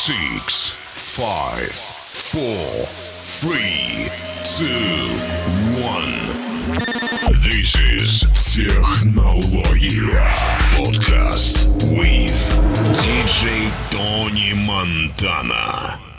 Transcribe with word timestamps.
six, 0.00 0.70
five, 0.94 1.70
four, 1.70 2.86
three, 3.20 4.08
two, 4.56 4.64
one. 5.84 6.14
This 7.44 7.74
is 7.76 8.24
Technologia 8.32 10.24
podcast 10.74 11.68
with 11.98 12.40
DJ 12.96 13.70
Tony 13.90 14.54
Montana. 14.66 16.09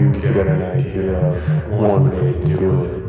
you 0.00 0.12
get 0.20 0.36
an 0.46 0.62
idea 0.62 1.12
of 1.28 1.68
one 1.70 2.10
way 2.10 2.32
to 2.32 2.56
do 2.56 2.84
it. 2.84 3.04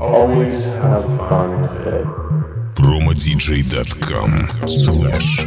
Always 0.00 0.74
have 0.76 1.04
fun 1.28 1.60
with 1.60 1.86
it. 1.86 2.06
promodij.com 2.74 4.32
slash 4.66 5.39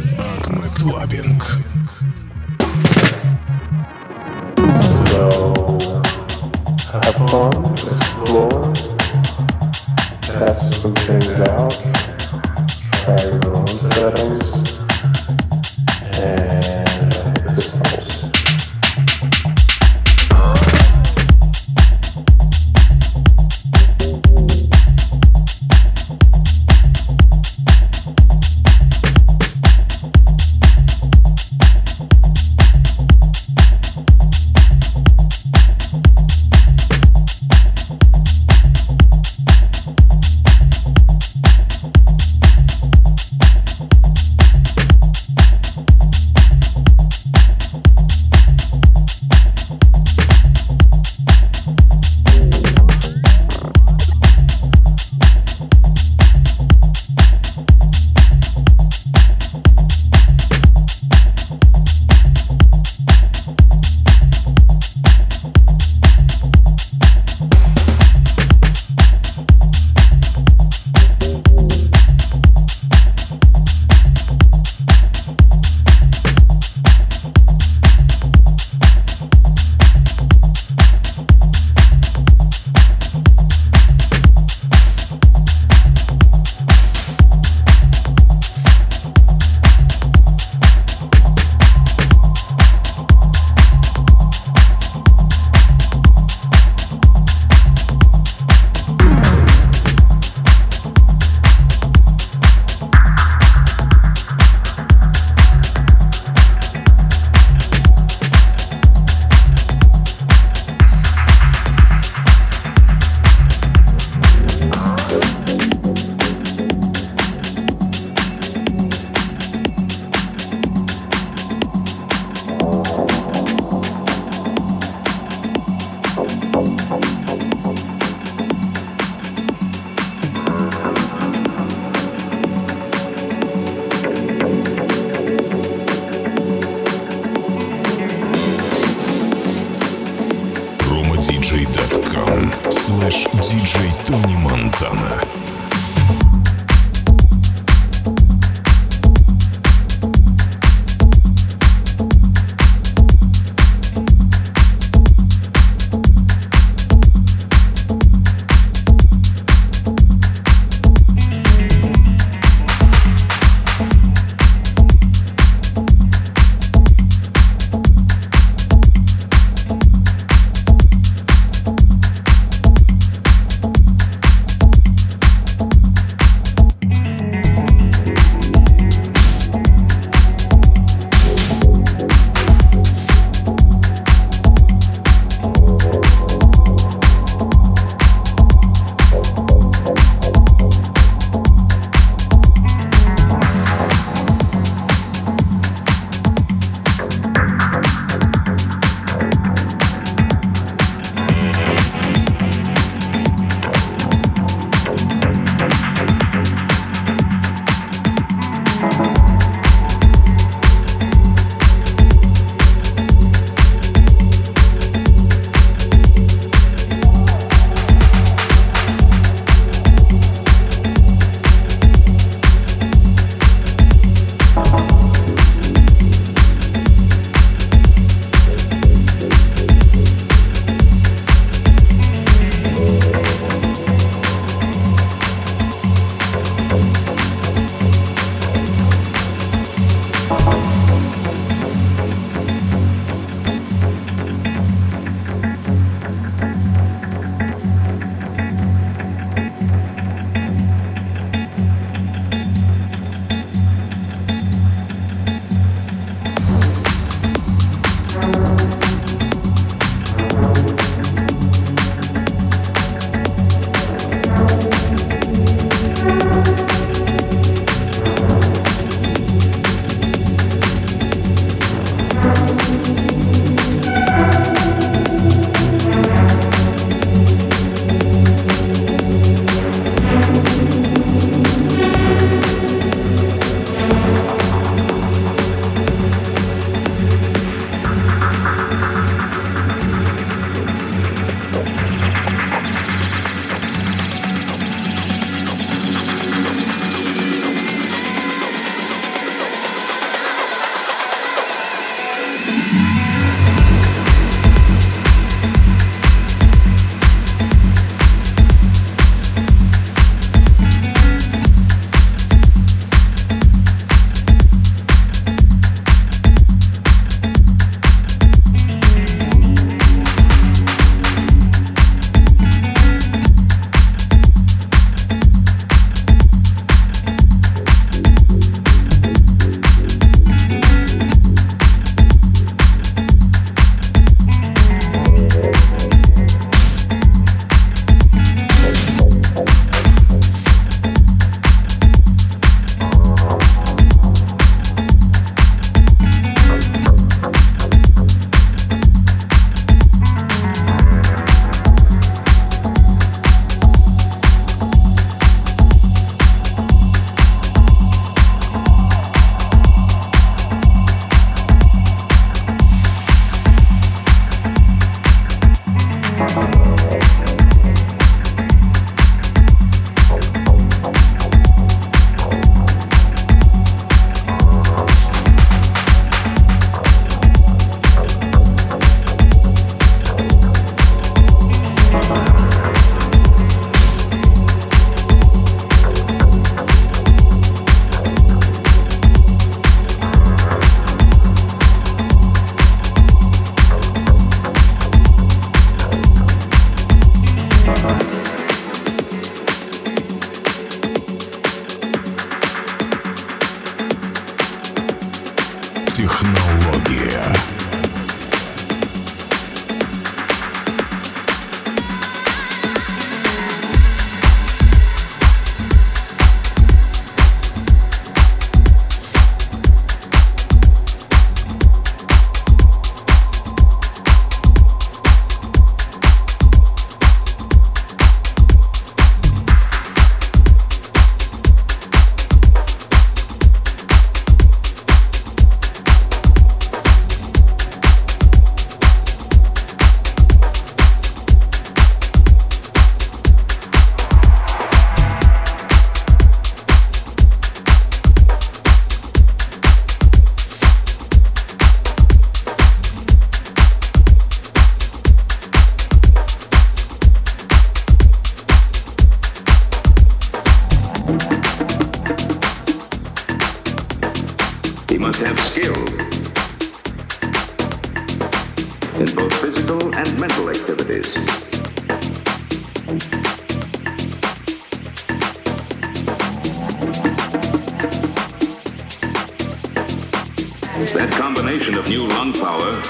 That 480.92 481.10
combination 481.12 481.74
of 481.74 481.88
new 481.88 482.06
lung 482.06 482.32
power, 482.34 482.80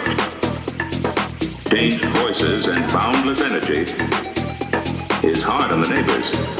changed 1.70 2.04
voices, 2.16 2.66
and 2.66 2.86
boundless 2.92 3.40
energy 3.40 3.82
is 5.26 5.40
hard 5.42 5.70
on 5.70 5.80
the 5.80 5.88
neighbors. 5.88 6.53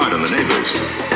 hard 0.00 0.14
on 0.14 0.22
the 0.22 0.30
neighbors. 0.30 1.09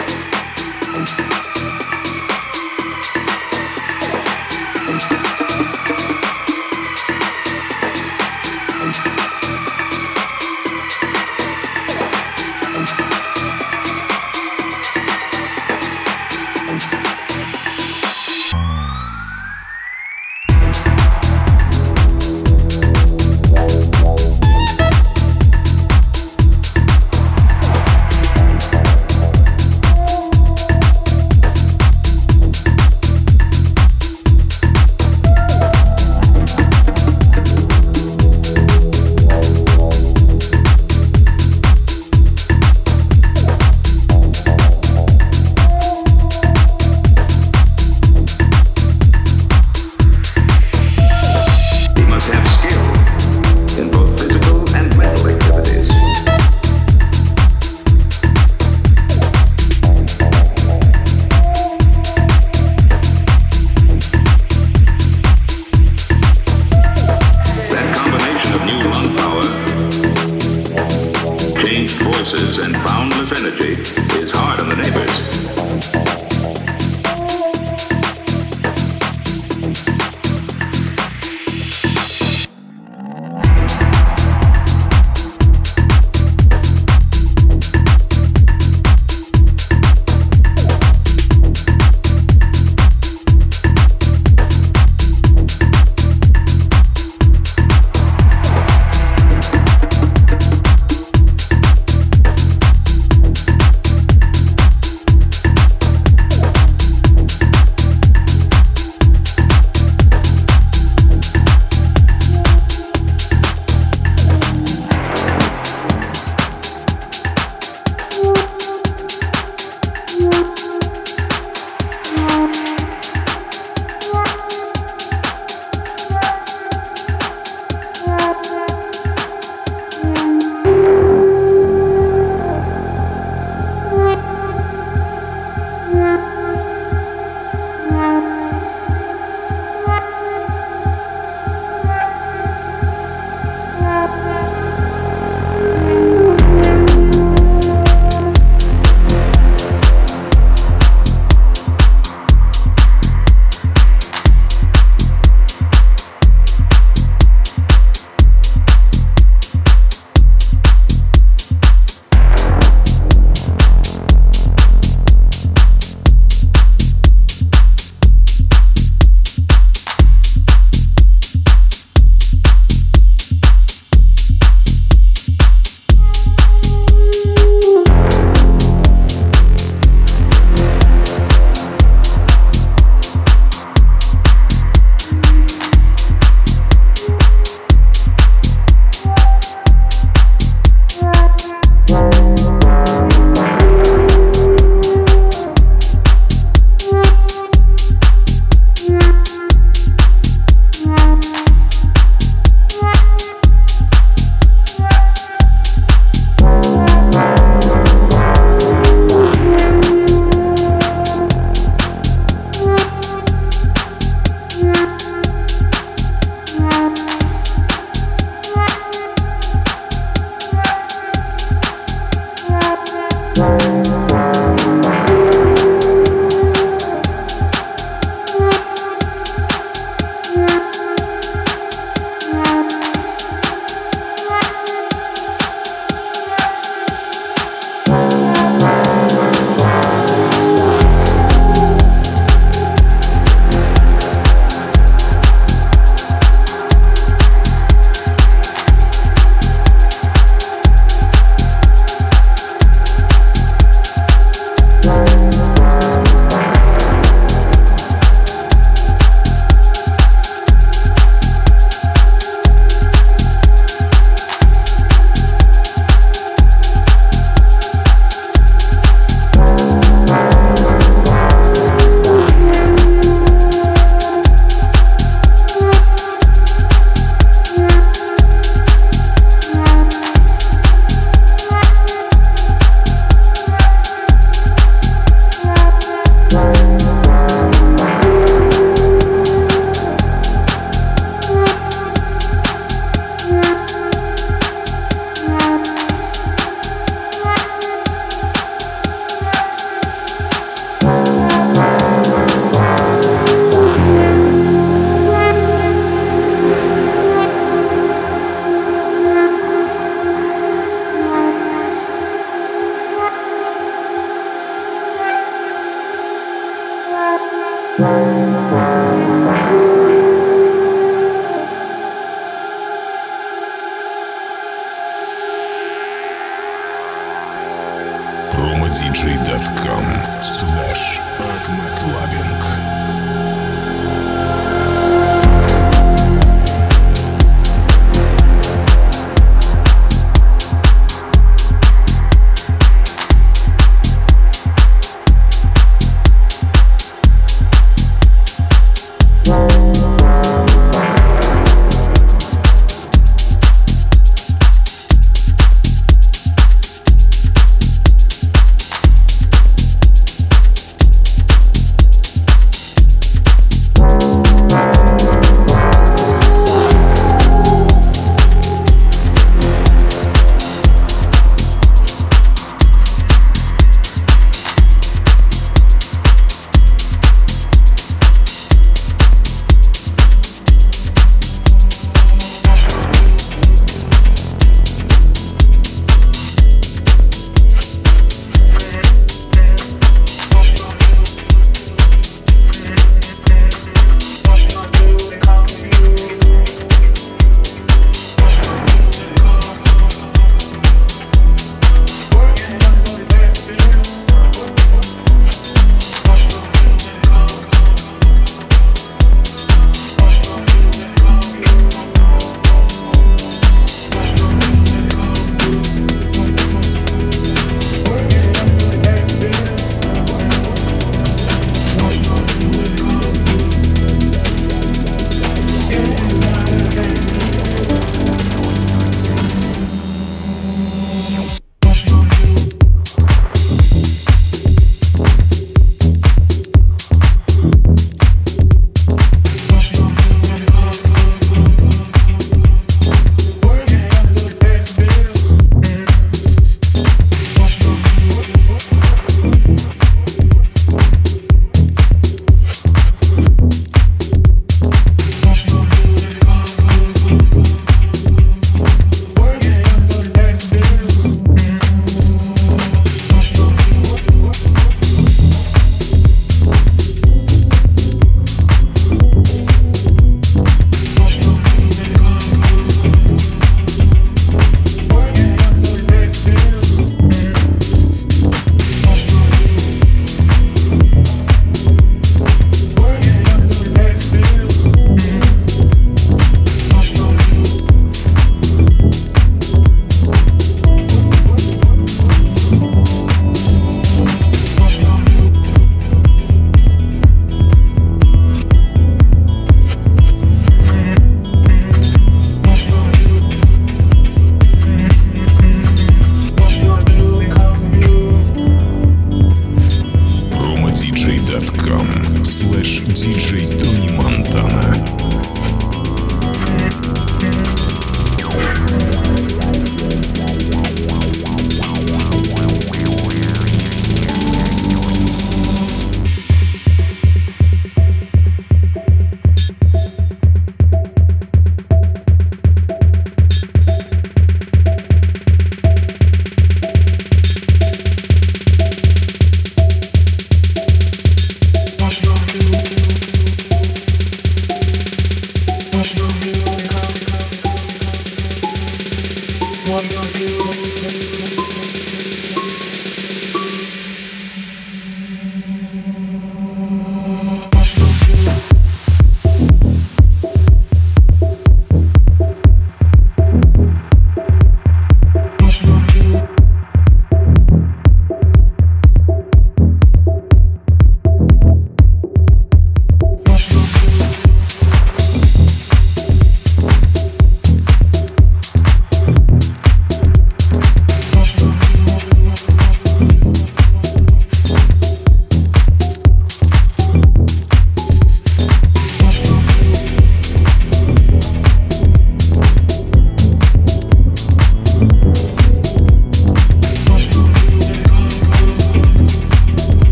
CJ 513.05 513.63